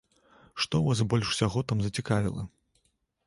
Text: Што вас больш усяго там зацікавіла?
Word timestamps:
Што 0.63 0.79
вас 0.87 1.03
больш 1.11 1.25
усяго 1.35 1.63
там 1.71 1.77
зацікавіла? 1.87 2.43